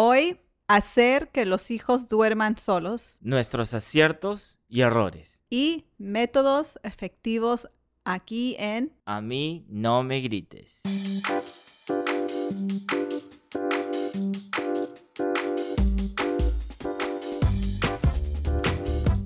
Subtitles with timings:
[0.00, 5.42] Hoy, hacer que los hijos duerman solos Nuestros aciertos y errores.
[5.50, 7.68] y métodos efectivos
[8.04, 10.82] aquí en A mí no me grites.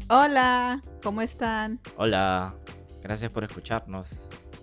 [0.08, 1.80] Hola, ¿cómo están?
[1.98, 2.54] Hola,
[3.02, 4.08] gracias por escucharnos.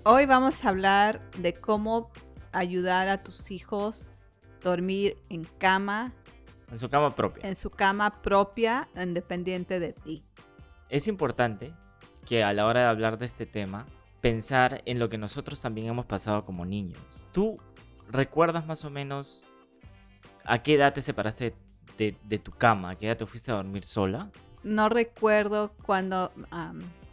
[0.05, 2.11] Hoy vamos a hablar de cómo
[2.51, 4.18] ayudar a tus hijos a
[4.63, 6.13] dormir en cama,
[6.71, 7.47] En su cama propia.
[7.47, 10.23] en su cama propia, independiente de ti.
[10.89, 11.73] Es importante
[12.25, 13.86] que a la hora de hablar de este tema,
[14.21, 17.00] pensar en lo que nosotros también hemos pasado como niños.
[17.31, 17.57] ¿Tú
[18.09, 19.43] recuerdas más o menos
[20.45, 21.53] a qué edad te separaste
[21.97, 22.91] de, de tu cama?
[22.91, 24.29] ¿A qué edad te fuiste a dormir sola?
[24.64, 26.31] No recuerdo cuando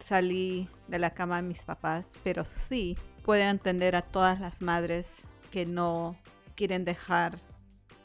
[0.01, 5.23] salí de la cama de mis papás, pero sí puedo entender a todas las madres
[5.51, 6.17] que no
[6.57, 7.39] quieren dejar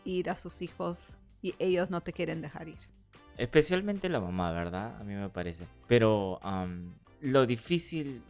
[0.03, 2.77] ir a sus hijos y ellos no te quieren dejar ir.
[3.37, 4.97] Especialmente la mamá, ¿verdad?
[4.99, 5.65] A mí me parece.
[5.87, 6.39] Pero
[7.21, 8.21] lo difícil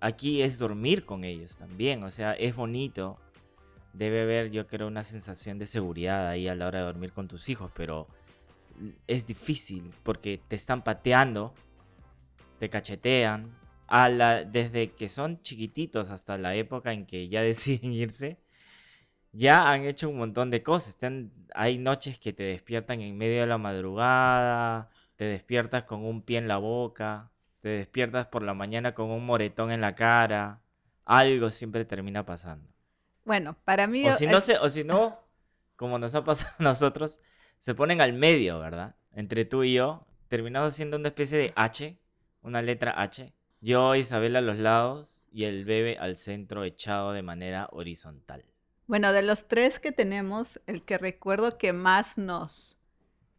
[0.00, 2.02] aquí es dormir con ellos también.
[2.02, 3.18] O sea, es bonito.
[3.92, 7.28] Debe haber, yo creo, una sensación de seguridad ahí a la hora de dormir con
[7.28, 7.70] tus hijos.
[7.74, 8.08] Pero
[9.06, 11.54] es difícil porque te están pateando,
[12.58, 13.54] te cachetean.
[14.52, 18.38] Desde que son chiquititos hasta la época en que ya deciden irse,
[19.38, 20.90] ya han hecho un montón de cosas.
[20.90, 26.22] Están- hay noches que te despiertan en medio de la madrugada, te despiertas con un
[26.22, 27.30] pie en la boca,
[27.60, 30.60] te despiertas por la mañana con un moretón en la cara.
[31.04, 32.68] Algo siempre termina pasando.
[33.24, 34.06] Bueno, para mí...
[34.08, 35.18] O si no, se- o si no
[35.76, 37.18] como nos ha pasado a nosotros,
[37.60, 38.96] se ponen al medio, ¿verdad?
[39.12, 41.96] Entre tú y yo, terminamos haciendo una especie de H,
[42.42, 43.32] una letra H.
[43.60, 48.44] Yo, Isabel a los lados y el bebé al centro echado de manera horizontal.
[48.88, 52.78] Bueno, de los tres que tenemos, el que recuerdo que más nos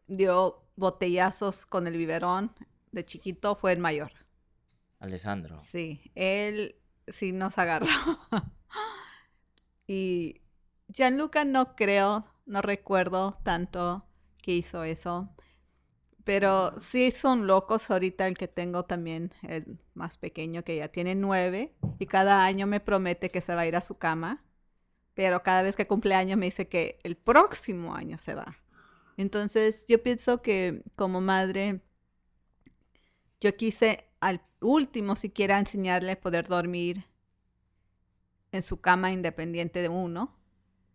[0.06, 2.52] dio botellazos con el biberón
[2.91, 4.11] de chiquito fue el mayor.
[5.00, 5.58] Alessandro.
[5.58, 6.75] Sí, él
[7.07, 7.88] sí nos agarró.
[9.88, 10.40] y
[10.88, 14.06] Gianluca no creo, no recuerdo tanto
[14.44, 15.34] que hizo eso.
[16.25, 21.16] Pero sí son locos ahorita el que tengo también, el más pequeño que ya tiene
[21.16, 21.73] nueve.
[21.97, 24.46] Y cada año me promete que se va a ir a su cama.
[25.14, 28.58] Pero cada vez que cumple años me dice que el próximo año se va.
[29.18, 31.81] Entonces yo pienso que como madre
[33.42, 37.06] yo quise al último siquiera enseñarle poder dormir
[38.52, 40.36] en su cama independiente de uno,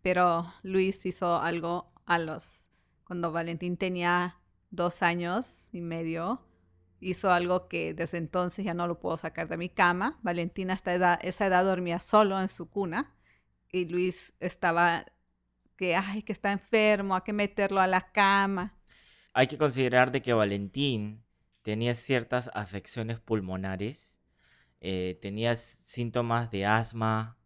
[0.01, 2.69] pero Luis hizo algo a los,
[3.05, 4.39] cuando Valentín tenía
[4.69, 6.45] dos años y medio,
[6.99, 10.19] hizo algo que desde entonces ya no lo puedo sacar de mi cama.
[10.21, 13.14] Valentín hasta edad- esa edad dormía solo en su cuna
[13.75, 15.05] y Luis estaba
[15.75, 18.73] que, ay, que está enfermo, hay que meterlo a la cama.
[19.33, 21.23] Hay que considerar de que Valentín
[21.61, 24.21] tenía ciertas afecciones pulmonares,
[24.79, 27.37] eh, tenía síntomas de asma,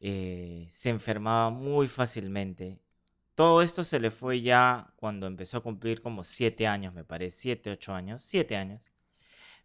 [0.00, 2.80] eh, se enfermaba muy fácilmente.
[3.34, 7.36] Todo esto se le fue ya cuando empezó a cumplir como siete años, me parece,
[7.38, 8.80] siete, ocho años, siete años.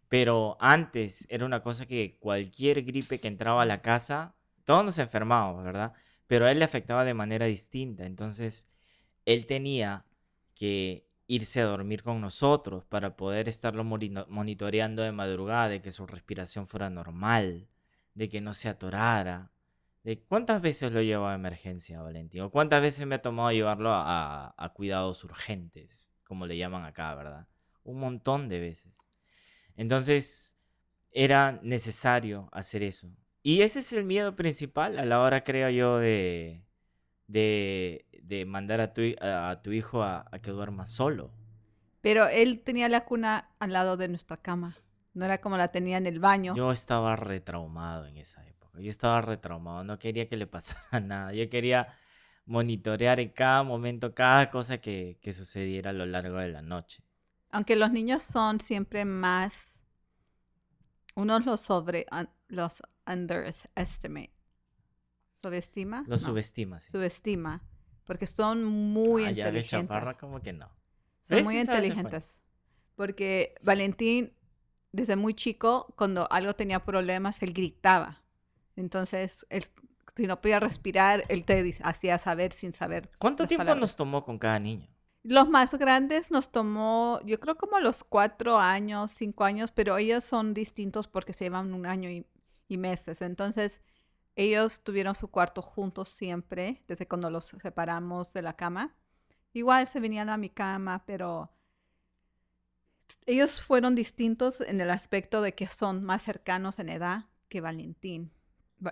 [0.08, 4.34] Pero antes era una cosa que cualquier gripe que entraba a la casa,
[4.64, 5.92] todos nos enfermábamos, ¿verdad?
[6.26, 8.04] Pero a él le afectaba de manera distinta.
[8.04, 8.68] Entonces,
[9.26, 10.06] él tenía
[10.54, 16.06] que irse a dormir con nosotros para poder estarlo monitoreando de madrugada, de que su
[16.06, 17.68] respiración fuera normal,
[18.14, 19.50] de que no se atorara.
[20.04, 22.42] ¿De cuántas veces lo he llevado a emergencia, Valentín?
[22.42, 27.14] ¿O cuántas veces me ha tomado llevarlo a- a cuidados urgentes, como le llaman acá,
[27.14, 27.46] ¿verdad?
[27.84, 29.08] Un montón de veces.
[29.76, 30.56] Entonces,
[31.12, 33.10] era necesario hacer eso.
[33.42, 36.64] Y ese es el miedo principal a la hora, creo yo, de,
[37.26, 41.30] de, de mandar a tu, a, a tu hijo a, a que duerma solo.
[42.00, 44.76] Pero él tenía la cuna al lado de nuestra cama.
[45.14, 46.54] No era como la tenía en el baño.
[46.54, 48.80] Yo estaba retraumado en esa época.
[48.80, 49.84] Yo estaba retraumado.
[49.84, 51.32] No quería que le pasara nada.
[51.32, 51.88] Yo quería
[52.46, 57.04] monitorear en cada momento, cada cosa que, que sucediera a lo largo de la noche.
[57.50, 59.81] Aunque los niños son siempre más.
[61.14, 62.06] Uno los sobre.
[62.12, 64.32] un- los underestimate.
[65.34, 66.02] ¿Subestima?
[66.06, 66.80] Lo No, subestima.
[66.80, 66.90] sí.
[66.90, 67.62] Subestima.
[68.04, 69.88] Porque son muy Ah, ya de inteligentes.
[69.88, 70.70] chaparra como que no.
[71.22, 72.38] Son muy inteligentes.
[72.96, 74.32] Porque Valentín,
[74.92, 78.22] desde muy chico, cuando algo tenía problemas, él gritaba.
[78.76, 79.64] Entonces, él,
[80.16, 83.10] si no podía respirar, él te hacía saber sin saber.
[83.18, 83.80] ¿Cuánto tiempo palabras.
[83.80, 84.88] nos tomó con cada niño?
[85.24, 90.24] Los más grandes nos tomó, yo creo como los cuatro años, cinco años, pero ellos
[90.24, 92.26] son distintos porque se llevan un año y,
[92.68, 93.22] y meses.
[93.22, 93.82] Entonces,
[94.36, 98.96] ellos tuvieron su cuarto juntos siempre, desde cuando los separamos de la cama.
[99.54, 101.50] igual se venían a mi cama, pero
[103.26, 108.32] ellos fueron distintos en el aspecto de que son más cercanos en edad que Valentín.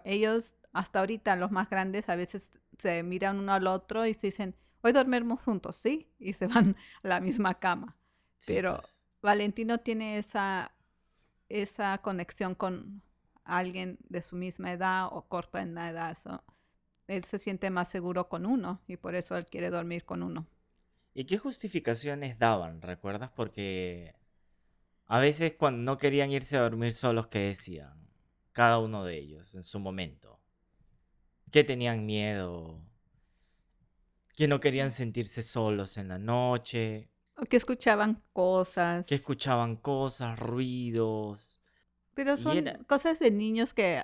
[0.04, 4.28] Ellos, hasta ahorita, los más grandes, a veces se miran uno al otro y se
[4.28, 6.08] dicen, hoy dormimos juntos, ¿sí?
[6.18, 7.96] Y se van a la misma cama.
[8.46, 8.98] pero pues.
[9.22, 10.72] Valentino tiene esa,
[11.48, 13.02] esa conexión con
[13.44, 16.16] alguien de su misma edad o corta en la edad.
[17.06, 20.46] él se siente más seguro con uno y por eso él quiere dormir con uno.
[21.12, 22.80] ¿Y qué justificaciones daban?
[22.80, 23.30] ¿Recuerdas?
[23.34, 24.14] Porque
[25.06, 28.08] a veces cuando no querían irse a dormir solos, ¿qué decían?
[28.52, 30.40] Cada uno de ellos en su momento.
[31.50, 32.80] Que tenían miedo.
[34.40, 37.10] Que no querían sentirse solos en la noche.
[37.36, 39.06] O que escuchaban cosas.
[39.06, 41.60] Que escuchaban cosas, ruidos.
[42.14, 44.02] Pero son cosas de niños que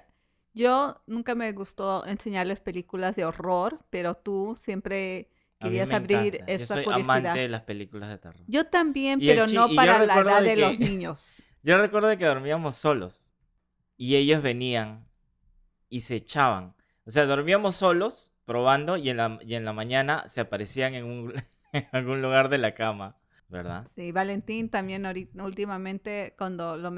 [0.53, 6.85] yo nunca me gustó enseñarles películas de horror, pero tú siempre Querías abrir yo soy
[6.85, 8.44] amante de las películas de terror.
[8.47, 11.43] Yo también, pero no para la edad de, los niños.
[11.62, 13.33] Yo recuerdo que dormíamos solos
[13.97, 15.09] y ellos venían
[15.88, 16.77] y se echaban.
[17.06, 21.04] O sea, dormíamos solos probando y en la, y en la mañana se aparecían en,
[21.04, 21.34] un,
[21.93, 23.16] algún lugar de la cama,
[23.48, 23.87] ¿verdad?
[23.94, 25.04] Sí, Valentín también
[25.34, 26.90] últimamente cuando lo,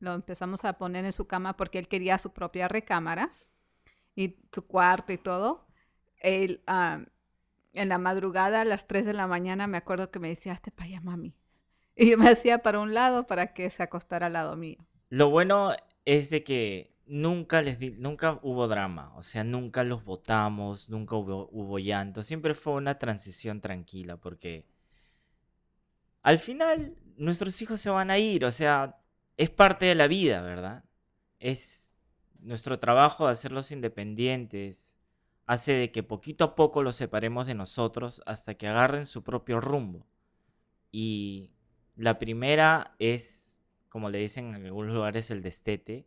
[0.00, 3.30] lo, empezamos a poner en su cama porque él quería su propia recámara
[4.16, 5.66] y su cuarto y todo,
[6.20, 6.62] él
[7.72, 10.70] en la madrugada a las 3 de la mañana me acuerdo que me decía, hazte
[10.70, 11.34] para allá, mami.
[12.00, 14.78] Y yo me hacía para un lado para que se acostara al lado mío.
[15.08, 15.72] Lo bueno
[16.04, 21.48] es de que nunca les nunca hubo drama, o sea, nunca los votamos, nunca hubo,
[21.52, 24.66] hubo llanto, siempre fue una transición tranquila porque
[26.22, 29.00] al final nuestros hijos se van a ir, o sea,
[29.36, 30.84] es parte de la vida, ¿verdad?
[31.40, 31.94] Es
[32.40, 34.98] nuestro trabajo de hacerlos independientes,
[35.46, 39.60] hace de que poquito a poco los separemos de nosotros hasta que agarren su propio
[39.60, 40.06] rumbo.
[40.92, 41.50] Y
[41.96, 46.06] la primera es, como le dicen en algunos lugares, el destete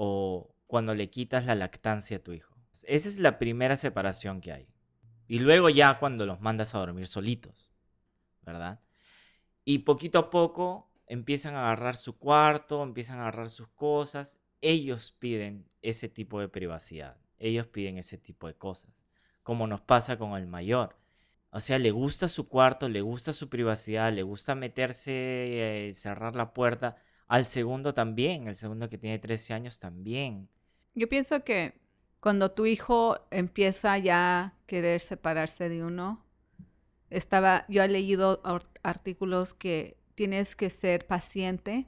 [0.00, 2.54] o cuando le quitas la lactancia a tu hijo.
[2.84, 4.68] Esa es la primera separación que hay.
[5.26, 7.72] Y luego ya cuando los mandas a dormir solitos,
[8.42, 8.80] ¿verdad?
[9.64, 14.38] Y poquito a poco empiezan a agarrar su cuarto, empiezan a agarrar sus cosas.
[14.60, 18.90] Ellos piden ese tipo de privacidad ellos piden ese tipo de cosas,
[19.42, 20.96] como nos pasa con el mayor.
[21.50, 26.36] O sea, le gusta su cuarto, le gusta su privacidad, le gusta meterse, eh, cerrar
[26.36, 26.96] la puerta.
[27.28, 30.48] Al segundo también, el segundo que tiene 13 años también.
[30.94, 31.78] Yo pienso que
[32.20, 36.24] cuando tu hijo empieza ya a querer separarse de uno,
[37.10, 38.42] estaba, yo he leído
[38.82, 41.86] artículos que tienes que ser paciente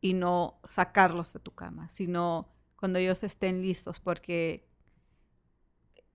[0.00, 4.68] y no sacarlos de tu cama, sino cuando ellos estén listos, porque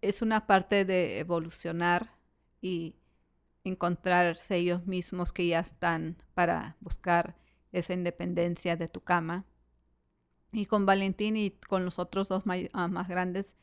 [0.01, 2.17] es una parte de evolucionar
[2.61, 2.95] y
[3.63, 7.42] encontrarse ellos mismos que ya están para buscar
[7.73, 9.45] esa independencia de tu cama.
[10.53, 12.43] Y con Valentín y con los otros dos
[12.73, 13.57] ah, más grandes,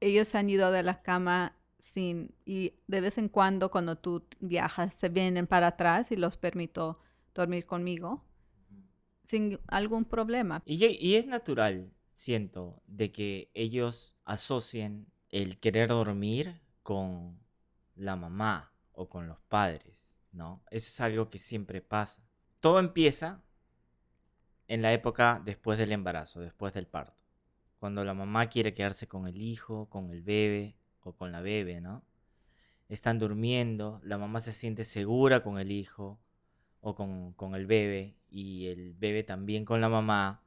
[0.00, 4.92] ellos han ido de la cama sin, y de vez en cuando cuando tú viajas
[4.92, 7.00] se vienen para atrás y los permito
[7.34, 8.24] dormir conmigo
[9.28, 10.62] sin algún problema.
[10.64, 17.38] Y, y es natural, siento, de que ellos asocien el querer dormir con
[17.94, 20.64] la mamá o con los padres, ¿no?
[20.70, 22.27] Eso es algo que siempre pasa.
[22.60, 23.42] Todo empieza
[24.66, 27.16] en la época después del embarazo, después del parto.
[27.78, 31.80] Cuando la mamá quiere quedarse con el hijo, con el bebé o con la bebé,
[31.80, 32.04] ¿no?
[32.88, 36.18] Están durmiendo, la mamá se siente segura con el hijo
[36.80, 40.42] o con, con el bebé y el bebé también con la mamá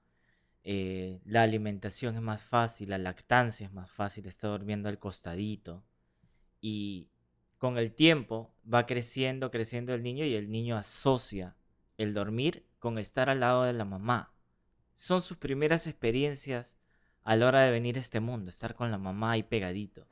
[0.63, 5.83] eh, la alimentación es más fácil, la lactancia es más fácil, está durmiendo al costadito.
[6.59, 7.09] Y
[7.57, 11.55] con el tiempo va creciendo, creciendo el niño y el niño asocia
[12.01, 14.33] el dormir con estar al lado de la mamá.
[14.95, 16.77] Son sus primeras experiencias
[17.23, 20.07] a la hora de venir a este mundo, estar con la mamá ahí pegadito.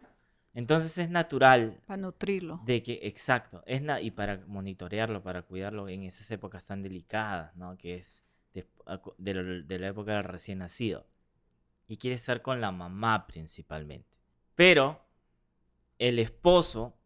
[0.53, 1.81] Entonces es natural.
[1.85, 2.61] Para nutrirlo.
[2.65, 7.77] De que, exacto, es y para monitorearlo, para cuidarlo en esas épocas tan delicadas, ¿no?
[7.77, 11.07] Que es de, la época del recién nacido.
[11.87, 14.17] Y quiere estar con la mamá principalmente.
[14.55, 15.05] Pero
[15.97, 16.97] el esposo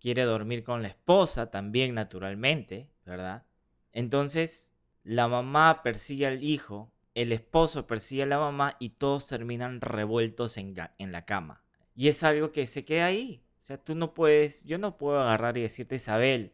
[0.00, 3.44] quiere dormir con la esposa también naturalmente, ¿verdad?
[3.92, 4.72] Entonces
[5.04, 10.56] la mamá persigue al hijo, el esposo persigue a la mamá y todos terminan revueltos
[10.56, 11.62] en, la cama.
[11.94, 13.42] Y es algo que se queda ahí.
[13.56, 16.52] O sea, tú no puedes, yo no puedo agarrar y decirte, Isabel,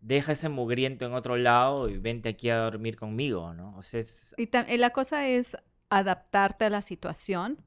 [0.00, 3.76] deja ese mugriento en otro lado y vente aquí a dormir conmigo, ¿no?
[3.76, 4.02] O sea,
[4.36, 5.56] y, la cosa es
[5.88, 7.64] adaptarte a la situación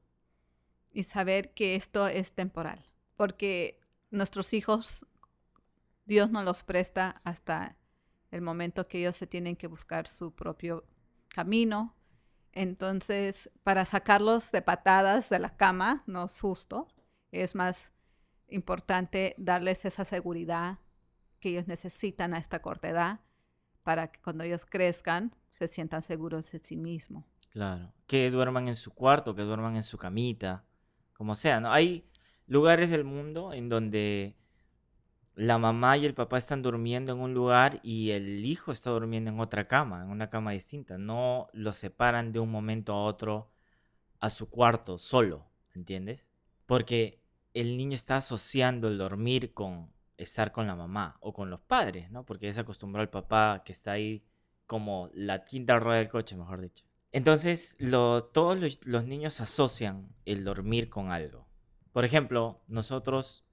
[0.93, 2.85] y saber que esto es temporal,
[3.15, 3.79] porque
[4.11, 5.05] nuestros hijos
[6.05, 7.78] Dios no los presta hasta
[8.31, 10.85] el momento que ellos se tienen que buscar su propio
[11.29, 11.95] camino.
[12.51, 16.87] Entonces, para sacarlos de patadas de la cama, no es justo.
[17.31, 17.93] Es más
[18.47, 20.79] importante darles esa seguridad
[21.39, 23.19] que ellos necesitan a esta corta edad
[23.83, 27.25] para que cuando ellos crezcan se sientan seguros de sí mismos.
[27.49, 30.65] Claro, que duerman en su cuarto, que duerman en su camita,
[31.13, 31.61] como sea.
[31.71, 32.07] Hay
[32.45, 34.35] lugares del mundo en donde
[35.39, 39.31] la mamá y el papá están durmiendo en un lugar y el hijo está durmiendo
[39.31, 40.97] en otra cama, en una cama distinta.
[40.97, 43.49] No los separan de un momento a otro
[44.19, 46.27] a su cuarto solo, ¿entiendes?
[46.65, 51.61] Porque el niño está asociando el dormir con estar con la mamá o con los
[51.61, 52.25] padres, ¿no?
[52.25, 54.25] Porque es acostumbrado al papá que está ahí
[54.65, 56.83] como la quinta rueda del coche, mejor dicho.
[57.13, 61.47] Entonces, todos los, los niños asocian el dormir con algo.
[61.93, 63.48] Por ejemplo, nosotros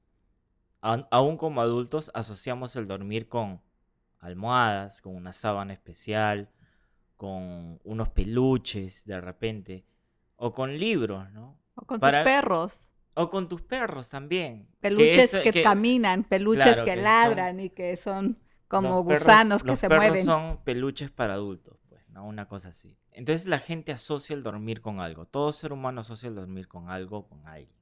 [0.80, 3.60] aún como adultos asociamos el dormir con
[4.20, 6.50] almohadas, con una sábana especial,
[7.16, 9.84] con unos peluches de repente,
[10.36, 11.58] o con libros, ¿no?
[11.74, 12.90] O con tus perros.
[13.14, 14.68] O con tus perros también.
[14.80, 18.36] Peluches que, caminan, peluches que, ladran y que son
[18.68, 20.24] como gusanos que se mueven.
[20.24, 22.26] Son peluches para adultos, pues, ¿no?
[22.26, 22.98] Una cosa así.
[23.12, 25.24] Entonces la gente asocia el dormir con algo.
[25.24, 27.74] Todo ser humano asocia el dormir con algo, con alguien.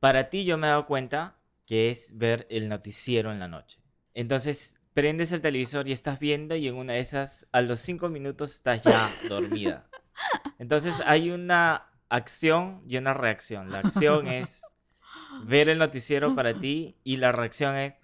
[0.00, 3.80] Para ti yo me he dado cuenta que es ver el noticiero en la noche.
[4.14, 8.08] Entonces, prendes el televisor y estás viendo y en una de esas, a los cinco
[8.08, 9.88] minutos estás ya dormida.
[10.58, 13.70] Entonces, hay una acción y una reacción.
[13.70, 14.62] La acción es
[15.44, 17.94] ver el noticiero para ti y la reacción es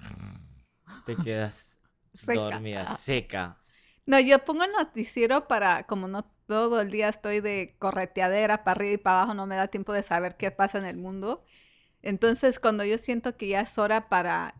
[1.04, 1.78] te quedas
[2.26, 3.58] dormida, seca.
[4.06, 8.78] No, yo pongo el noticiero para, como no todo el día estoy de correteadera para
[8.78, 11.44] arriba y para abajo, no me da tiempo de saber qué pasa en el mundo.
[12.02, 14.54] Entonces, cuando yo siento que ya es hora para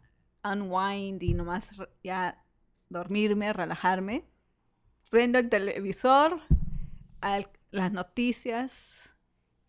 [0.45, 1.71] unwind y nomás
[2.03, 2.45] ya
[2.89, 4.25] dormirme, relajarme,
[5.11, 6.41] prendo el televisor,
[7.71, 9.13] las noticias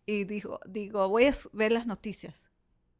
[0.06, 2.50] y digo, digo, voy a ver las noticias.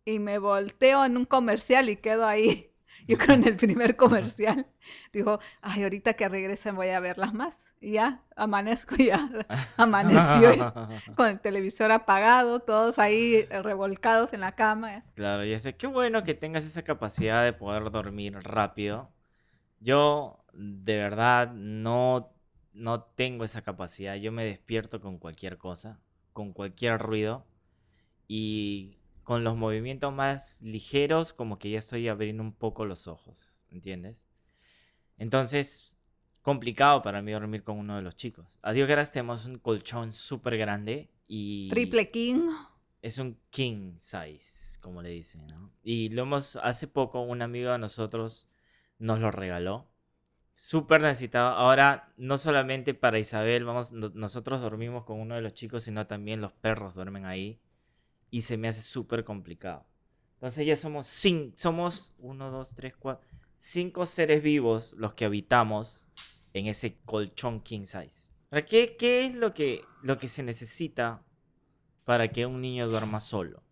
[0.05, 2.71] Y me volteo en un comercial y quedo ahí
[3.09, 4.67] yo creo en el primer comercial,
[5.13, 7.70] dijo, ay, ahorita que regresen voy a verlas más.
[7.81, 9.29] Ya, amanezco, ya
[9.79, 10.51] amaneció
[11.17, 15.05] con el televisor apagado, todos ahí revolcados en la cama.
[15.15, 19.11] Claro, y ese, qué bueno que tengas esa capacidad de poder dormir rápido.
[19.81, 22.35] Yo, de verdad, no,
[22.75, 24.17] no tengo esa capacidad.
[24.17, 25.99] Yo me despierto con cualquier cosa,
[26.35, 27.47] con cualquier ruido.
[28.29, 33.65] Y con los movimientos más ligeros, como que ya estoy abriendo un poco los ojos,
[33.71, 34.25] ¿entiendes?
[35.19, 35.90] Entonces,
[36.43, 38.59] complicado para mí dormir con uno de los chicos.
[38.63, 41.69] A Dios gracias tenemos un colchón súper grande y...
[41.71, 42.49] Triple king.
[43.03, 45.71] Es un king size, como le dicen, ¿no?
[45.83, 48.49] Y lo hemos, hace poco un amigo de nosotros
[48.99, 49.89] nos lo regaló.
[50.55, 51.49] Súper necesitado.
[51.49, 56.43] Ahora, no solamente para Isabel, vamos, nosotros dormimos con uno de los chicos, sino también
[56.43, 57.59] los perros duermen ahí
[58.31, 59.87] y se me hace súper complicado.
[60.35, 63.27] Entonces ya somos cinco, somos uno, dos, tres, cuatro,
[63.59, 66.09] cinco seres vivos los que habitamos
[66.55, 68.35] en ese colchón king size.
[68.69, 71.23] ¿Qué, qué es lo que, lo que se necesita
[72.05, 73.63] para que un niño duerma solo?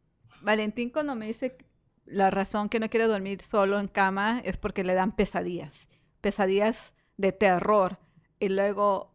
[0.42, 1.58] Valentín cuando me dice
[2.04, 5.88] la razón que no quiere dormir solo en cama es porque le dan pesadillas,
[6.20, 7.99] pesadillas de terror.
[8.40, 9.14] Y luego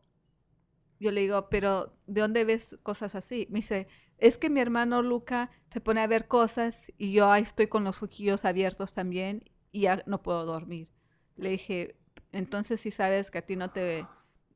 [0.99, 3.47] yo le digo, pero ¿de dónde ves cosas así?
[3.49, 7.43] Me dice, es que mi hermano Luca se pone a ver cosas y yo ahí
[7.43, 10.89] estoy con los ojillos abiertos también y ya no puedo dormir.
[11.35, 11.97] Le dije,
[12.33, 14.05] entonces si sabes que a ti no te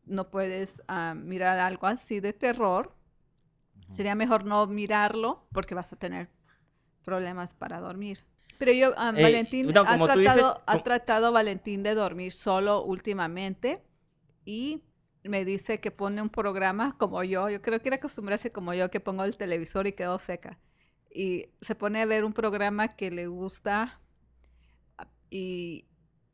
[0.06, 2.96] no puedes ah, mirar algo así de terror,
[3.90, 6.30] sería mejor no mirarlo porque vas a tener
[7.04, 8.26] problemas para dormir.
[8.58, 13.84] Pero yo, ah, Valentín, ha, tratado, ha tratado Valentín de dormir solo últimamente
[14.46, 14.84] y
[15.24, 18.90] me dice que pone un programa como yo, yo creo que era acostumbrarse como yo,
[18.90, 20.58] que pongo el televisor y quedo seca.
[21.14, 24.00] Y se pone a ver un programa que le gusta
[25.30, 25.86] y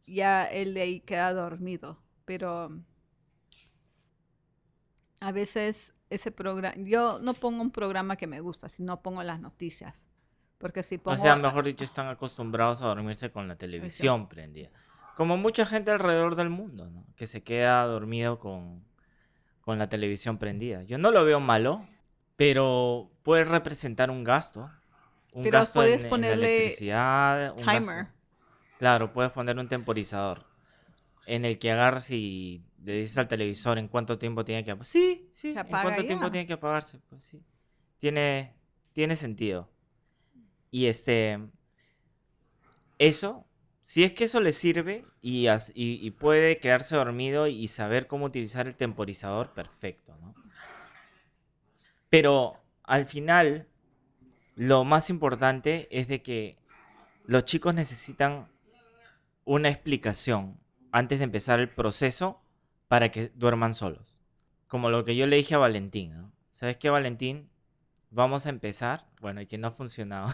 [0.06, 2.00] ya él de ahí queda dormido.
[2.26, 2.72] Pero
[5.20, 9.40] a veces ese programa, yo no pongo un programa que me gusta, sino pongo las
[9.40, 10.08] noticias.
[10.58, 11.20] Porque si pongo...
[11.20, 14.70] O sea, mejor dicho, están acostumbrados a dormirse con la televisión prendida.
[15.16, 17.06] Como mucha gente alrededor del mundo, ¿no?
[17.16, 18.84] Que se queda dormido con,
[19.62, 20.84] con la televisión prendida.
[20.84, 21.86] Yo no lo veo malo,
[22.36, 24.70] pero puede representar un gasto.
[25.34, 27.56] Un gasto puedes en, ponerle electricidad.
[27.56, 28.08] timer.
[28.84, 30.44] Claro, puedes poner un temporizador
[31.26, 34.92] en el que agarras y le dices al televisor en cuánto tiempo tiene que apagarse.
[34.92, 37.00] Sí, sí, en cuánto tiempo tiene que apagarse.
[37.10, 37.42] Pues sí.
[37.98, 38.54] Tiene,
[38.92, 39.70] tiene sentido.
[40.70, 41.40] Y este.
[43.00, 43.46] Eso
[43.84, 48.08] Si es que eso le sirve y, as- y- y puede quedarse dormido y saber
[48.08, 50.36] cómo utilizar el temporizador, perfecto, ¿no?
[52.10, 53.68] Pero al final,
[54.56, 56.58] lo más importante es de que
[57.26, 58.53] los chicos necesitan
[59.46, 60.60] una explicación
[60.92, 62.42] antes de empezar el proceso
[62.88, 64.16] para que duerman solos.
[64.68, 66.32] Como lo que yo le dije a Valentín, ¿no?
[66.50, 67.50] ¿Sabes qué, Valentín?
[68.10, 69.08] Vamos a empezar.
[69.22, 70.32] Bueno, y que no ha funcionado.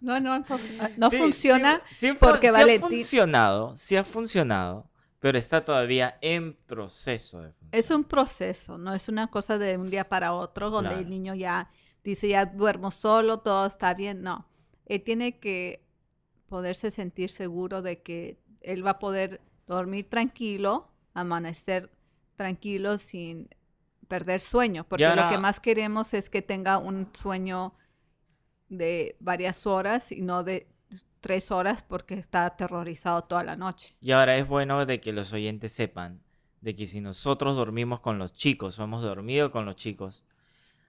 [0.00, 1.82] No, no, ah, no Sí, funciona.
[1.90, 7.40] sí, sí porque sí ha Valentín- funcionado, sí ha funcionado, pero está todavía en proceso
[7.42, 7.52] de.
[7.72, 11.34] Es un proceso, no es una cosa de un día para otro donde el niño
[11.34, 11.70] ya
[12.02, 14.22] dice, ya duermo solo, todo está bien.
[14.22, 14.46] No,
[14.86, 15.83] él tiene que
[16.48, 21.90] poderse sentir seguro de que él va a poder dormir tranquilo, amanecer
[22.36, 23.48] tranquilo sin
[24.08, 27.74] perder sueño, porque lo que más queremos es que tenga un sueño
[28.68, 30.68] de varias horas y no de
[31.20, 33.96] tres horas porque está aterrorizado toda la noche.
[34.00, 36.20] Y ahora es bueno de que los oyentes sepan
[36.60, 40.24] de que si nosotros dormimos con los chicos o hemos dormido con los chicos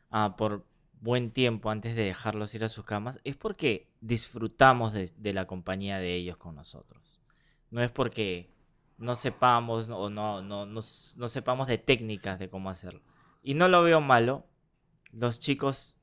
[0.10, 0.66] ah, por
[1.06, 5.46] buen tiempo antes de dejarlos ir a sus camas, es porque disfrutamos de, de la
[5.46, 7.22] compañía de ellos con nosotros.
[7.70, 8.50] No es porque
[8.98, 10.82] no sepamos o no, no, no,
[11.18, 13.02] no sepamos de técnicas de cómo hacerlo.
[13.44, 14.48] Y no lo veo malo.
[15.12, 15.98] Los chicos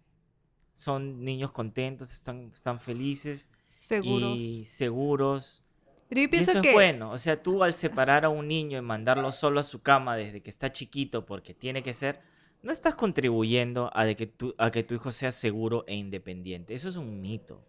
[0.75, 4.37] son niños contentos, están, están felices Seguros.
[4.37, 5.65] y seguros.
[6.09, 7.11] Pero yo Y eso que es bueno.
[7.11, 10.43] O sea, tú al separar a un niño y mandarlo solo a su cama desde
[10.43, 12.21] que está chiquito porque tiene que ser,
[12.63, 16.75] no estás contribuyendo a, de que, tu, a que tu hijo sea seguro e independiente.
[16.75, 17.65] Eso es un mito.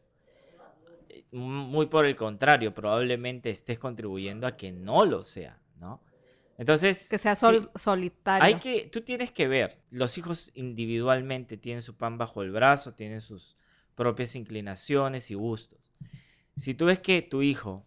[1.10, 6.02] Eh, Muy por el contrario, probablemente estés contribuyendo a que no lo sea, ¿no?
[6.58, 8.46] Entonces, que sea solitario.
[8.46, 12.94] hay que, tú tienes que ver, los hijos individualmente tienen su pan bajo el brazo,
[12.94, 13.58] tienen sus
[13.96, 15.80] propias inclinaciones y gustos.
[16.56, 17.84] Si tú ves que tu hijo,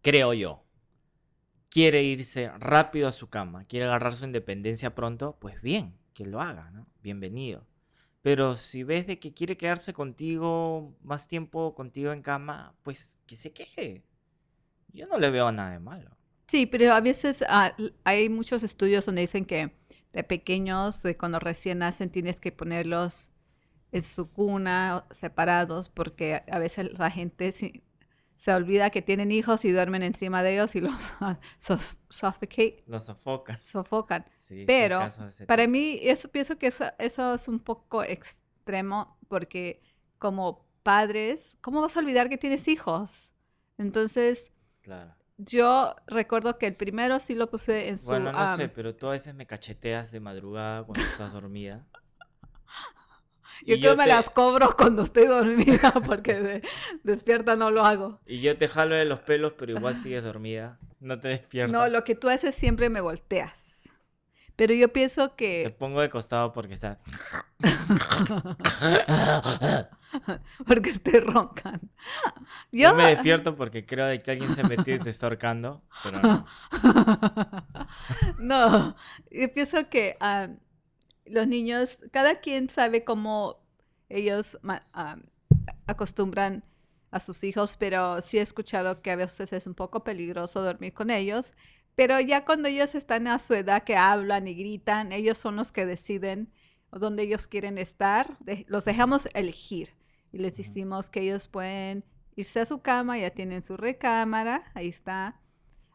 [0.00, 0.62] creo yo,
[1.68, 6.40] quiere irse rápido a su cama, quiere agarrar su independencia pronto, pues bien, que lo
[6.42, 6.88] haga, ¿no?
[7.02, 7.66] Bienvenido.
[8.22, 13.36] Pero si ves de que quiere quedarse contigo más tiempo contigo en cama, pues que
[13.36, 14.04] se quede.
[14.92, 16.10] Yo no le veo nada de malo.
[16.48, 17.74] Sí, pero a veces ah,
[18.04, 19.72] hay muchos estudios donde dicen que
[20.12, 23.32] de pequeños, de cuando recién nacen, tienes que ponerlos
[23.92, 27.52] en su cuna separados, porque a- veces la gente
[28.36, 30.92] se olvida que tienen hijos y duermen encima de ellos y los
[31.60, 33.64] sof- suffocate, Lo sofocas.
[33.64, 34.24] sofocan.
[34.38, 35.00] Sí, hay Pero
[35.46, 35.72] para tipo.
[35.72, 39.82] mí eso pienso que eso, eso es un poco extremo porque
[40.18, 43.34] como padres, ¿cómo vas a olvidar que tienes hijos?
[43.78, 45.14] Entonces, Claro.
[45.36, 48.06] yo recuerdo que el primero sí lo puse en su...
[48.06, 51.86] Bueno, no sé, pero tú a veces me cacheteas de madrugada cuando estás dormida.
[53.64, 56.62] yo creo me te- las cobro cuando estoy dormida porque de-
[57.02, 58.20] despierta no lo hago.
[58.26, 60.78] Y yo te jalo de los pelos, pero igual sigues dormida.
[61.00, 61.72] No te despiertas.
[61.72, 63.64] No, lo que tú haces siempre me volteas.
[64.56, 66.98] Pero yo pienso Te que, pongo de costado porque está.
[70.66, 71.86] porque estoy roncando.
[72.72, 75.82] Yo Yo, me despierto porque creo de que alguien se metió y te está ahorcando.
[76.02, 76.46] Pero no.
[78.38, 78.96] no,
[79.30, 80.58] yo pienso que am,
[81.28, 83.58] los niños, cada quien sabe cómo
[84.08, 84.58] ellos
[84.92, 85.24] am,
[85.86, 86.64] acostumbran
[87.10, 90.92] a sus hijos, pero sí he escuchado que a veces es un poco peligroso dormir
[90.92, 91.54] con ellos.
[91.94, 95.72] Pero ya cuando ellos están a su edad que hablan y gritan, ellos son los
[95.72, 96.52] que deciden
[96.90, 98.38] dónde ellos quieren estar.
[98.40, 99.94] De- los dejamos elegir
[100.32, 102.04] y les decimos que ellos pueden
[102.36, 105.40] irse a su cama, ya tienen su recámara, ahí está.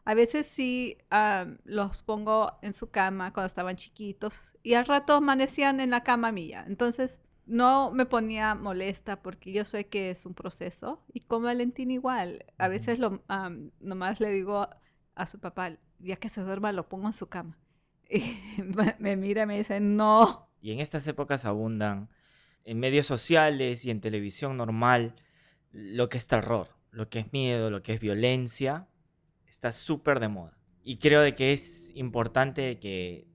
[0.04, 5.14] A veces sí am, los pongo en su cama cuando estaban chiquitos y al rato
[5.14, 6.64] amanecían en la cama mía.
[6.66, 11.90] Entonces no me ponía molesta porque yo sé que es un proceso y con Valentín
[11.90, 12.44] igual.
[12.58, 14.68] A veces lo, am, nomás le digo
[15.14, 17.58] a su papá, ya que se duerma lo pongo en su cama.
[18.14, 18.62] Y
[18.98, 20.50] me mira y me dice, no.
[20.60, 22.10] Y en estas épocas abundan
[22.64, 25.14] en medios sociales y en televisión normal
[25.70, 28.88] lo que es terror, lo que es miedo, lo que es violencia.
[29.52, 30.56] Está súper de moda.
[30.82, 33.28] Y creo de que es importante que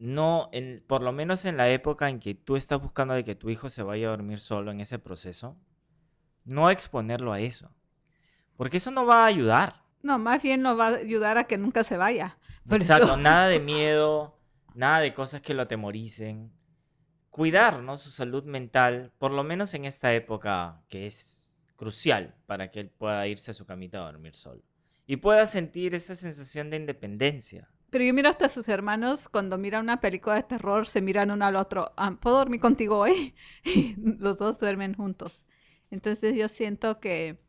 [0.00, 3.36] no, en- por lo menos en la época en que tú estás buscando de que
[3.36, 5.56] tu hijo se vaya a dormir solo en ese proceso,
[6.44, 7.70] no exponerlo a eso.
[8.56, 9.84] Porque eso no va a ayudar.
[10.02, 12.36] No, más bien nos va a ayudar a que nunca se vaya.
[12.68, 14.36] Por eso- Exacto, nada de miedo,
[14.74, 16.52] nada de cosas que lo atemoricen.
[17.30, 17.96] Cuidar, ¿no?
[17.96, 22.90] Su salud mental, por lo menos en esta época que es crucial para que él
[22.90, 24.62] pueda irse a su camita a dormir solo.
[25.10, 27.68] Y pueda sentir esa sensación de independencia.
[27.90, 31.44] Pero yo miro hasta sus hermanos cuando miran una película de terror, se miran uno
[31.44, 31.92] al otro.
[31.96, 33.34] "Ah, ¿Puedo dormir contigo hoy?
[33.98, 35.44] Los dos duermen juntos.
[35.90, 37.42] Entonces yo siento que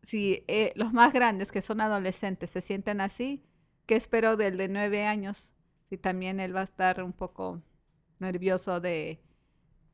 [0.00, 3.44] si eh, los más grandes, que son adolescentes, se sienten así,
[3.86, 5.54] ¿qué espero del de nueve años?
[5.90, 7.64] Si también él va a estar un poco
[8.20, 9.20] nervioso de,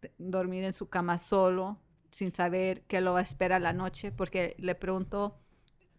[0.03, 4.13] de dormir en su cama solo, sin saber qué lo va a esperar la noche,
[4.13, 5.42] porque le pregunto,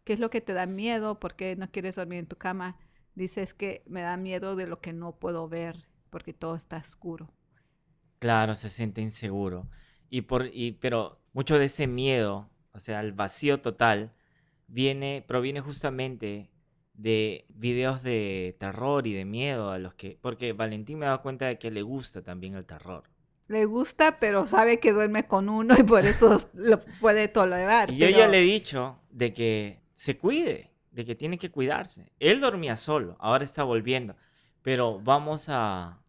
[0.03, 1.19] ¿qué es lo que te da miedo?
[1.19, 2.77] ¿Por qué no quieres dormir en tu cama?
[3.15, 7.29] Dices que me da miedo de lo que no puedo ver, porque todo está oscuro.
[8.19, 9.67] Claro, se siente inseguro.
[10.09, 14.13] Y por, y, pero mucho de ese miedo, o sea, el vacío total,
[14.67, 16.51] viene, proviene justamente
[16.93, 21.47] de videos de terror y de miedo a los que, porque Valentín me da cuenta
[21.47, 23.03] de que le gusta también el terror.
[23.47, 27.91] Le gusta, pero sabe que duerme con uno y por eso lo puede tolerar.
[27.91, 31.49] Y yo pero- ya le he dicho de que se cuide, de que tiene que
[31.51, 32.11] cuidarse.
[32.19, 34.15] Él dormía solo, ahora está volviendo,
[34.61, 36.03] pero vamos a,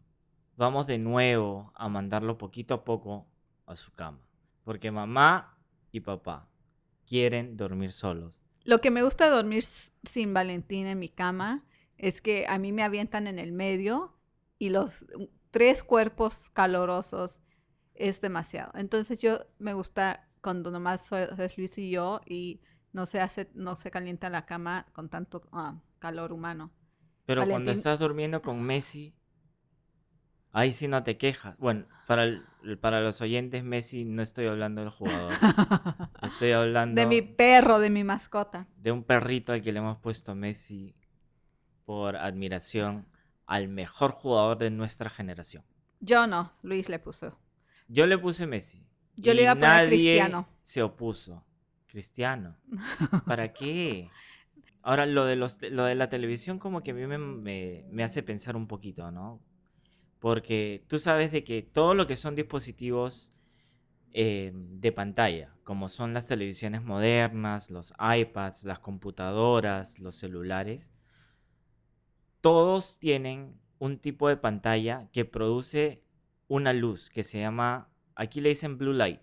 [0.57, 3.27] vamos de nuevo a mandarlo poquito a poco
[3.65, 4.19] a su cama,
[4.63, 5.57] porque mamá
[5.91, 6.49] y papá
[7.07, 8.41] quieren dormir solos.
[8.63, 11.65] Lo que me gusta dormir sin Valentín en mi cama
[11.97, 14.17] es que a mí me avientan en el medio
[14.57, 15.05] y los
[15.51, 17.41] tres cuerpos calorosos
[17.93, 18.71] es demasiado.
[18.75, 22.61] Entonces yo me gusta cuando nomás soy- es Luis y yo y
[22.95, 26.71] no se hace, no se calienta la cama con tanto ah, calor humano.
[27.25, 29.13] Pero cuando estás durmiendo con Messi,
[30.53, 31.57] ahí sí no te quejas.
[31.57, 32.45] Bueno, para, el-
[32.79, 35.33] para los oyentes, Messi no estoy hablando del jugador.
[36.21, 38.67] Estoy hablando De mi perro, de mi mascota.
[38.77, 40.95] de un perrito al que le hemos puesto Messi
[41.83, 43.07] por admiración
[43.45, 45.65] al mejor jugador de nuestra generación.
[45.99, 47.37] Yo no, Luis le puso.
[47.89, 48.87] Yo le puse Messi.
[49.17, 50.47] Yo y le iba a poner nadie Cristiano.
[50.63, 51.43] se opuso.
[51.95, 52.57] Cristiano.
[53.25, 54.09] ¿Para qué?
[54.83, 58.03] Ahora, lo de, los, lo de la televisión como que a mí me, me- me
[58.03, 59.41] hace pensar un poquito, ¿no?
[60.19, 63.31] Porque tú sabes de que todo lo que son dispositivos
[64.13, 70.93] eh, de pantalla, como son las televisiones modernas, los iPads, las computadoras, los celulares,
[72.41, 76.03] todos tienen un tipo de pantalla que produce
[76.47, 79.21] una luz que se llama, aquí le dicen blue light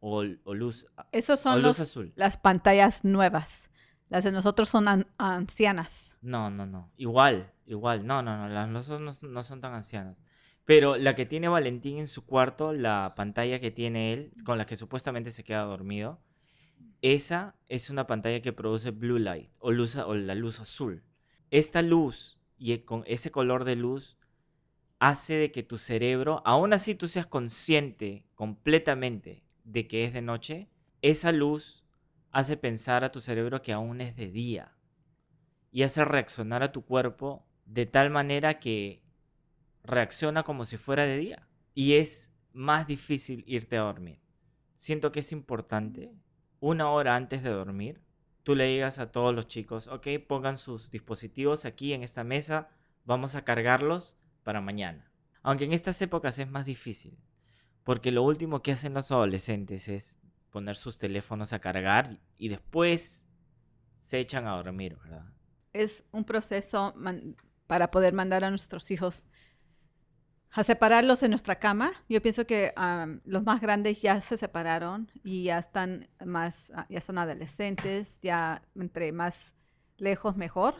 [0.00, 2.12] o, o luz, Esos o son luz los, azul.
[2.16, 3.70] las pantallas nuevas.
[4.08, 6.14] Las de nosotros son an- ancianas.
[6.22, 6.90] No, no, no.
[6.96, 8.06] Igual, igual.
[8.06, 8.48] No, no, no.
[8.48, 10.16] Las no son, no, no son tan ancianas.
[10.64, 14.66] Pero la que tiene Valentín en su cuarto, la pantalla que tiene él, con la
[14.66, 16.20] que supuestamente se queda dormido,
[17.02, 21.04] esa es una pantalla que produce blue light o, luz, o la luz azul.
[21.50, 24.16] Esta luz y e- con ese color de luz
[24.98, 30.22] hace de que tu cerebro, aún así tú seas consciente completamente de que es de
[30.22, 30.70] noche,
[31.02, 31.84] esa luz
[32.32, 34.76] hace pensar a tu cerebro que aún es de día
[35.70, 39.02] y hace reaccionar a tu cuerpo de tal manera que
[39.84, 44.20] reacciona como si fuera de día y es más difícil irte a dormir.
[44.74, 46.14] Siento que es importante,
[46.60, 48.02] una hora antes de dormir,
[48.44, 52.70] tú le digas a todos los chicos, ok, pongan sus dispositivos aquí en esta mesa,
[53.04, 55.12] vamos a cargarlos para mañana.
[55.42, 57.18] Aunque en estas épocas es más difícil,
[57.88, 60.18] porque lo último que hacen los adolescentes es
[60.50, 63.24] poner sus teléfonos a cargar y después
[63.96, 65.24] se echan a dormir, ¿verdad?
[65.72, 66.94] Es un proceso
[67.66, 69.24] para poder mandar a nuestros hijos
[70.50, 71.90] a separarlos de nuestra cama.
[72.10, 76.84] Yo pienso que am, los más grandes ya se separaron y ya están más, ah,
[76.90, 79.54] ya son adolescentes, ya entre más
[79.96, 80.74] lejos mejor,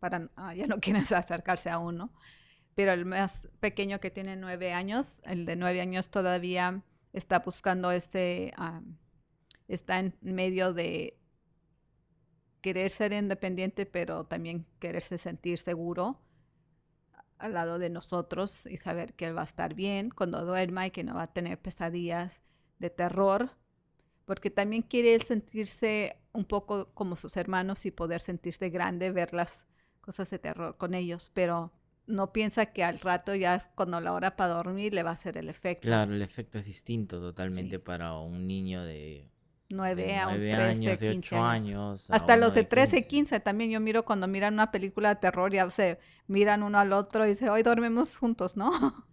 [0.00, 2.12] para ah, ya no quieren acercarse a uno.
[2.74, 7.90] Pero el más pequeño que tiene nueve años, el de nueve años todavía está buscando
[7.90, 8.96] este, am,
[9.68, 11.18] está en medio de
[12.60, 16.20] querer ser independiente, pero también quererse sentir seguro
[17.38, 20.90] al lado de nosotros y saber que él va a estar bien cuando duerma y
[20.90, 22.42] que no va a tener pesadillas
[22.78, 23.56] de terror,
[24.26, 29.32] porque también quiere él sentirse un poco como sus hermanos y poder sentirse grande, ver
[29.32, 29.66] las
[30.02, 31.72] cosas de terror con ellos, pero
[32.10, 35.12] no piensa que al rato ya es cuando la hora para dormir le va a
[35.14, 35.88] hacer el efecto.
[35.88, 37.82] Claro, el efecto es distinto totalmente Sí.
[37.82, 39.30] para un niño de,
[39.70, 41.70] 9 de a un 9 13, años, de 15 8 años.
[41.70, 42.10] años.
[42.10, 43.08] Hasta los de 13, 15.
[43.08, 46.92] 15 también yo miro cuando miran una película de terror, ya se miran uno al
[46.92, 48.70] otro y dicen, hoy dormimos juntos, ¿no?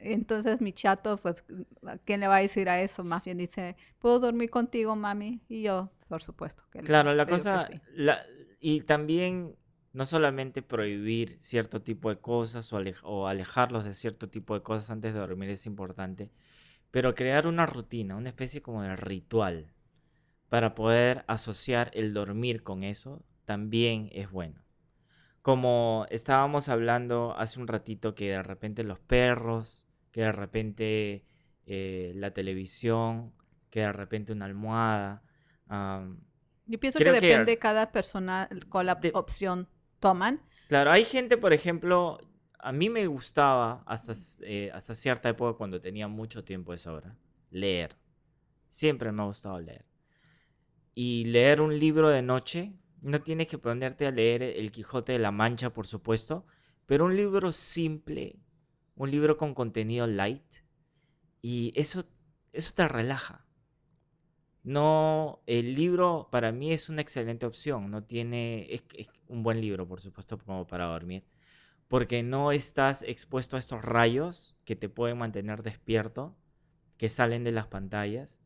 [0.00, 1.44] Entonces mi chato, pues,
[1.84, 3.02] ¿a ¿quién le va a decir a eso?
[3.02, 5.42] Más bien dice, ¿puedo dormir contigo, mami?
[5.48, 6.62] Y yo, por supuesto.
[6.70, 7.80] Que Claro, la cosa, sí.
[7.94, 8.22] la-
[8.60, 9.56] y también
[9.98, 14.62] no solamente prohibir cierto tipo de cosas o, alej- o alejarlos de cierto tipo de
[14.62, 16.30] cosas antes de dormir es importante,
[16.90, 19.72] pero crear una rutina, una especie como de ritual
[20.48, 24.62] para poder asociar el dormir con eso también es bueno.
[25.42, 31.24] Como estábamos hablando hace un ratito que de repente los perros, que de repente
[31.66, 33.32] eh, la televisión,
[33.70, 35.22] que de repente una almohada,
[36.66, 39.68] Yo pienso que que depende ar- cada persona cuál la de- opción
[40.00, 40.40] toman.
[40.68, 42.18] Claro, hay gente, por ejemplo,
[42.58, 47.16] a mí me gustaba hasta, eh, hasta cierta época cuando tenía mucho tiempo de sobra,
[47.50, 47.96] leer.
[48.68, 49.86] Siempre me ha gustado leer.
[50.94, 55.18] Y leer un libro de noche, no tienes que ponerte a leer El Quijote de
[55.18, 56.44] la Mancha, por supuesto,
[56.86, 58.36] pero un libro simple,
[58.96, 60.56] un libro con contenido light,
[61.40, 62.04] y eso,
[62.52, 63.47] eso te relaja.
[64.64, 67.90] No, el libro para mí es una excelente opción.
[67.90, 68.82] No tiene, es,
[69.28, 71.24] un buen libro, por supuesto, como para dormir.
[71.88, 76.36] Porque no estás expuesto a estos rayos que te pueden mantener despierto,
[76.98, 78.40] que salen de las pantallas.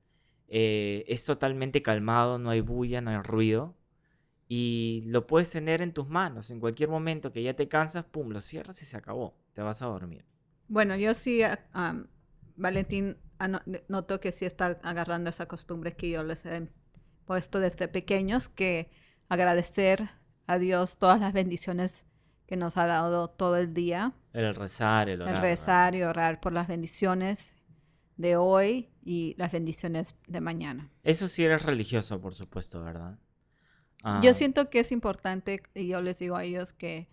[0.49, 3.77] Eh, es totalmente calmado, no hay bulla, no hay ruido.
[4.49, 6.51] Y lo puedes tener en tus manos.
[6.51, 9.35] En cualquier momento que ya te cansas, pum, lo cierras y se acabó.
[9.55, 10.25] Te vas a dormir.
[10.69, 12.05] Bueno, yo sí, ah,
[12.57, 13.17] Valentín,
[13.49, 16.69] noto que sí está agarrando esa costumbre que yo les he
[17.25, 18.91] puesto desde pequeños, que
[19.29, 20.11] agradecer
[20.47, 22.05] a Dios todas las bendiciones
[22.47, 25.41] que nos ha dado todo el día, El rezar, el el orar.
[25.41, 27.55] rezar y orar por las bendiciones
[28.17, 30.91] de hoy y las bendiciones de mañana.
[31.03, 33.19] Eso sí eres religioso, por supuesto, ¿verdad?
[34.21, 37.09] Yo Ah, siento que es importante, y yo les digo a ellos que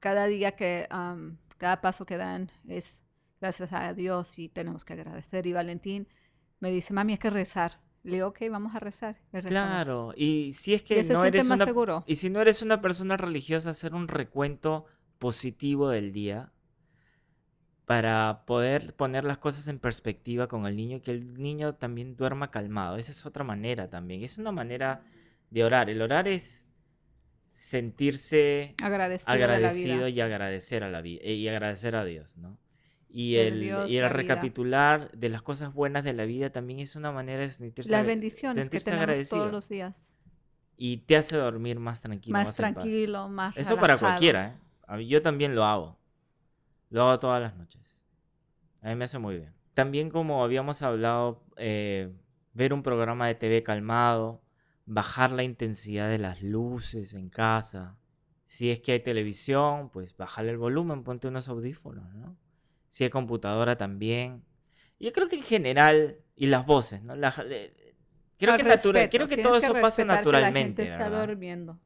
[0.00, 3.02] cada día que, am, cada paso que dan es
[3.40, 5.46] gracias a Dios y tenemos que agradecer.
[5.46, 6.08] Y Valentín
[6.60, 7.80] me dice, mami, hay que rezar.
[8.02, 9.20] Le digo, ok, vamos a rezar.
[9.46, 12.04] Claro, y si es que no eres una seguro.
[12.06, 14.86] y si no eres una persona religiosa, hacer un recuento
[15.18, 16.52] positivo del día
[17.84, 22.50] para poder poner las cosas en perspectiva con el niño que el niño también duerma
[22.50, 22.96] calmado.
[22.96, 24.22] Esa es otra manera también.
[24.22, 25.02] Es una manera
[25.50, 25.90] de orar.
[25.90, 26.70] El orar es
[27.48, 32.56] sentirse Agradecido, agradecido y agradecer a la vida y agradecer a Dios, ¿no?
[33.12, 34.08] Y el, Dios, y el vida.
[34.12, 38.06] recapitular de las cosas buenas de la vida también es una manera de sentirse, Las
[38.06, 39.38] bendiciones que sentirse tenemos agradecido.
[39.40, 40.12] todos los días.
[40.76, 42.74] Y te hace dormir más tranquilo, Más más, en paz.
[42.74, 44.60] tranquilo, más Eso para cualquiera,
[44.96, 45.06] ¿eh?
[45.06, 45.98] Yo también lo hago.
[46.88, 47.98] Lo hago todas las noches.
[48.80, 49.52] A mí me hace muy bien.
[49.74, 52.12] También como habíamos hablado, eh,
[52.54, 54.42] ver un programa de TV calmado,
[54.86, 57.96] bajar la intensidad de las luces en casa.
[58.46, 62.36] Si es que hay televisión, pues bajarle el volumen, ponte unos audífonos, ¿no?
[62.90, 64.44] Si hay computadora también.
[64.98, 67.16] Yo creo que en general, y las voces, ¿no?
[67.16, 67.94] La- eh,
[68.38, 70.82] creo, que natura- respeto, creo que tienes todo eso pasa respetar que la naturalmente.
[70.82, 71.26] gente está ¿verdad?
[71.28, 71.80] durmiendo.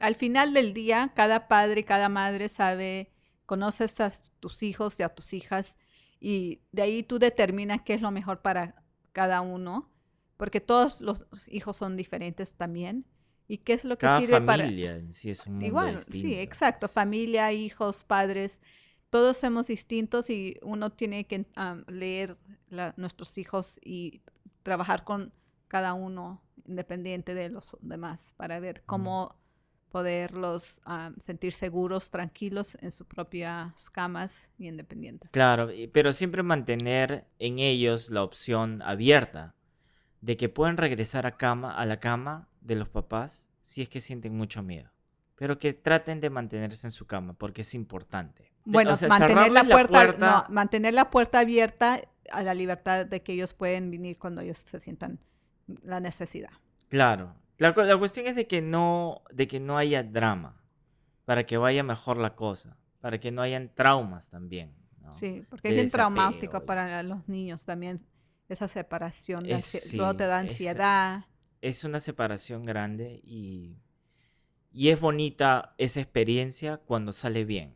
[0.00, 3.10] Al final del día, cada padre, cada madre sabe,
[3.46, 5.78] conoces a tus hijos y a tus hijas
[6.20, 9.90] y de ahí tú determinas qué es lo mejor para cada uno,
[10.36, 13.06] porque todos los hijos son diferentes también.
[13.48, 14.62] ¿Y qué es lo que Cada sirve para...
[14.64, 16.40] familia en sí es un mundo Igual, sí, distinto.
[16.40, 16.88] exacto.
[16.88, 18.60] Familia, hijos, padres,
[19.12, 22.34] todos somos distintos y uno tiene que am, leer
[22.70, 24.22] la- nuestros hijos y
[24.62, 25.34] trabajar con
[25.68, 29.36] cada uno independiente de los demás para ver cómo
[29.90, 35.30] poderlos am, sentir seguros, tranquilos en sus propias camas y independientes.
[35.30, 39.54] Claro, y- pero siempre mantener en ellos la opción abierta
[40.22, 44.00] de que pueden regresar a cama, a la cama de los papás si es que
[44.00, 44.90] sienten mucho miedo.
[45.36, 48.51] Pero que traten de mantenerse en su cama porque es importante.
[48.64, 53.22] Bueno, o sea, mantener la puerta, no, mantener la puerta abierta a la libertad de
[53.22, 55.18] que ellos pueden venir cuando ellos se sientan
[55.82, 56.50] la necesidad.
[56.88, 57.34] Claro.
[57.58, 60.62] La, cu- la cuestión es de que no, de que no haya drama,
[61.24, 64.74] para que vaya mejor la cosa, para que no hayan traumas también.
[65.00, 65.12] ¿no?
[65.12, 67.98] Sí, porque de es bien traumático y- para los niños también
[68.48, 69.44] esa separación.
[69.44, 71.24] de Es- luego te da sí, es- ansiedad.
[71.60, 73.76] es una separación grande y,
[74.72, 77.74] y es bonita esa experiencia cuando sale bien.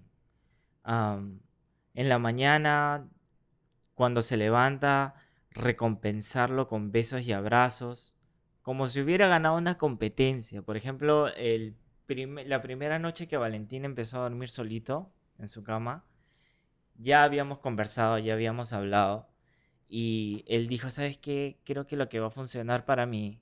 [0.86, 3.08] En la mañana,
[3.94, 5.14] cuando se levanta,
[5.50, 8.16] recompensarlo con besos y abrazos,
[8.62, 10.62] como si hubiera ganado una competencia.
[10.62, 11.28] Por ejemplo,
[12.06, 16.04] la primera noche que Valentín empezó a dormir solito en su cama,
[16.94, 19.28] ya habíamos conversado, ya habíamos hablado.
[19.88, 21.60] Y él dijo, ¿sabes qué?
[21.64, 23.40] Creo que lo que va a funcionar para mí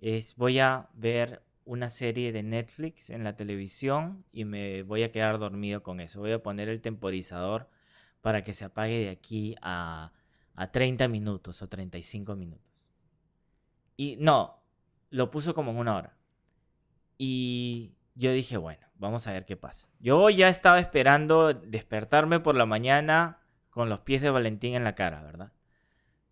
[0.00, 5.12] es voy a ver una serie de Netflix en la televisión y me voy a
[5.12, 6.20] quedar dormido con eso.
[6.20, 7.68] Voy a poner el temporizador
[8.20, 10.12] para que se apague de aquí a,
[10.54, 12.92] a 30 minutos o 35 minutos.
[13.96, 14.62] Y no,
[15.10, 16.16] lo puso como en una hora.
[17.16, 19.88] Y yo dije, bueno, vamos a ver qué pasa.
[20.00, 24.94] Yo ya estaba esperando despertarme por la mañana con los pies de Valentín en la
[24.94, 25.52] cara, ¿verdad?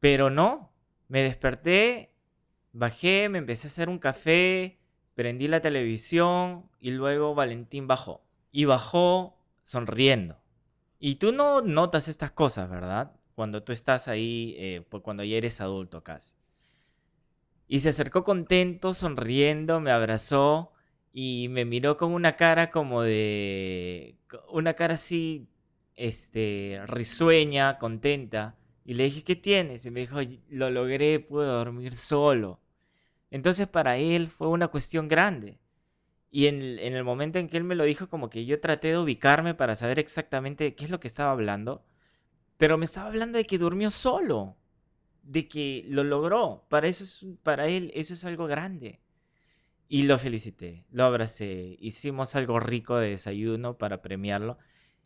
[0.01, 0.73] Pero no,
[1.09, 2.15] me desperté,
[2.73, 4.81] bajé, me empecé a hacer un café,
[5.15, 8.23] prendí la televisión y luego Valentín bajó.
[8.51, 10.39] Y bajó sonriendo.
[10.99, 13.13] Y tú no notas estas cosas, ¿verdad?
[13.35, 16.35] Cuando tú estás ahí, eh, pues cuando ya eres adulto casi.
[17.67, 20.73] Y se acercó contento, sonriendo, me abrazó
[21.13, 24.17] y me miró con una cara como de...
[24.51, 25.49] Una cara así,
[25.97, 28.57] este, risueña, contenta.
[28.85, 29.87] Y le dije, ¿qué tienes?
[29.87, 30.19] Y me dijo,
[30.51, 32.61] lo logré, pude dormir solo.
[33.33, 35.59] Entonces para él fue una cuestión grande.
[36.31, 38.61] Y en el, en el, momento en que él me lo dijo, como que yo
[38.61, 41.83] traté de ubicarme para saber exactamente qué es lo que estaba hablando.
[42.59, 44.57] Pero me estaba hablando de que durmió solo.
[45.23, 46.67] De que lo logró.
[46.69, 49.01] Para, eso es, para él eso es algo grande.
[49.89, 51.77] Y lo felicité, lo abracé.
[51.81, 54.59] Hicimos algo rico de desayuno para premiarlo.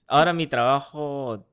[0.08, 1.46] Ahora mi trabajo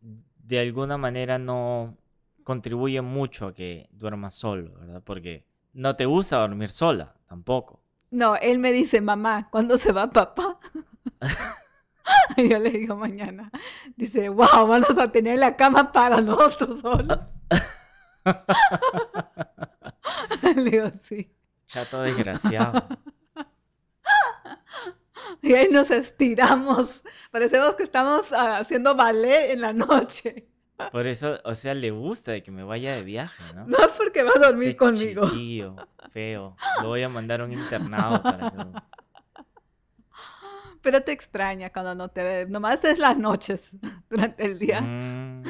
[0.00, 1.96] de alguna manera no
[2.42, 5.02] contribuye mucho a que duermas solo, ¿verdad?
[5.04, 5.47] Porque
[5.78, 7.80] no te gusta dormir sola, tampoco.
[8.10, 10.58] No, él me dice, mamá, ¿cuándo se va papá?
[12.36, 13.52] Yo le digo mañana.
[13.94, 17.20] Dice, wow, vamos a tener la cama para nosotros solos.
[20.56, 21.32] le digo, sí.
[21.66, 22.84] Chato desgraciado.
[25.42, 27.04] Y ahí nos estiramos.
[27.30, 30.48] Parecemos que estamos haciendo ballet en la noche.
[30.92, 33.66] Por eso, o sea, le gusta de que me vaya de viaje, ¿no?
[33.66, 35.28] No es porque va a dormir Este conmigo.
[35.28, 35.76] chiquillo,
[36.12, 36.56] feo.
[36.82, 38.56] Lo voy a mandar a un internado para que...
[40.80, 42.46] Pero te extraña cuando no te ve.
[42.48, 43.72] Nomás es las noches
[44.10, 44.80] durante el día.
[44.80, 45.42] Mm,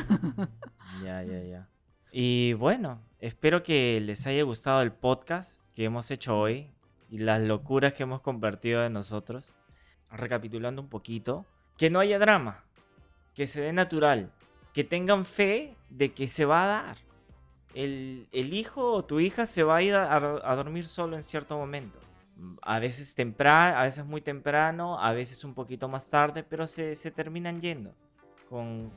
[1.04, 1.68] ya, ya, ya.
[2.10, 6.72] Y bueno, espero que les haya gustado el podcast que hemos hecho hoy
[7.10, 9.54] y las locuras que hemos compartido de nosotros.
[10.10, 11.44] Recapitulando un poquito,
[11.76, 12.64] que no haya drama,
[13.34, 14.32] que se dé natural,
[14.78, 16.96] que tengan fe de que se va a dar.
[17.74, 21.58] El, el hijo o tu hija se va a ir a, dormir solo en cierto
[21.58, 21.98] momento.
[22.62, 26.94] A veces temprano, a veces muy temprano, a veces un poquito más tarde, pero se,
[26.94, 27.92] se terminan yendo.
[28.48, 28.92] Con,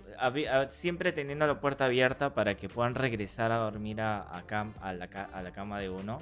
[0.69, 5.41] siempre teniendo la puerta abierta para que puedan regresar a dormir a, cam- la, a
[5.41, 6.19] la cama de uno.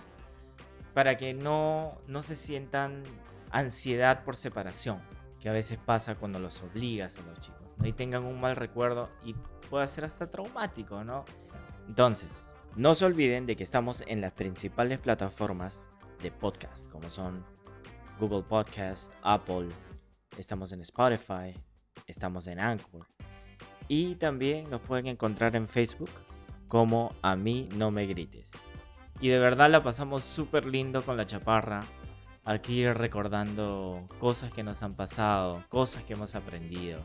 [0.94, 3.04] Para que no, no se sientan
[3.52, 5.02] ansiedad por separación,
[5.40, 7.62] que a veces pasa cuando los obligas a los chicos.
[7.78, 7.88] ¿no?
[7.88, 9.36] Y tengan un mal recuerdo y
[9.70, 11.26] puede ser hasta traumático, ¿no?
[11.88, 15.82] Entonces, no se olviden de que estamos en las principales plataformas
[16.22, 17.44] de podcast, como son
[18.20, 19.70] Google Podcast, Apple,
[20.38, 21.54] estamos en Spotify,
[22.06, 23.06] estamos en Anchor.
[23.88, 26.12] Y también nos pueden encontrar en Facebook
[26.68, 28.52] como A mí no me grites.
[29.20, 31.82] Y de verdad la pasamos súper lindo con la chaparra.
[32.46, 37.00] Aquí recordando cosas que nos han pasado, cosas que hemos aprendido.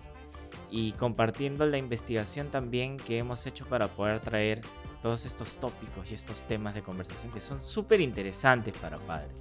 [0.71, 4.63] Y compartiendo la investigación también que hemos hecho para poder traer
[5.03, 9.33] todos estos tópicos y estos temas de conversación que son súper interesantes para padres.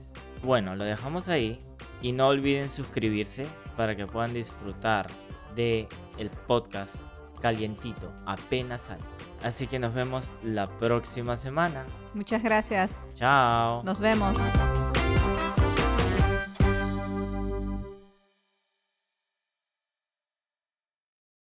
[0.43, 1.59] Bueno, lo dejamos ahí
[2.01, 3.45] y no olviden suscribirse
[3.77, 5.07] para que puedan disfrutar
[5.55, 6.95] de el podcast
[7.41, 9.03] calientito, apenas sale.
[9.43, 11.85] Así que nos vemos la próxima semana.
[12.13, 12.93] Muchas gracias.
[13.15, 13.83] Chao.
[13.83, 14.37] Nos vemos.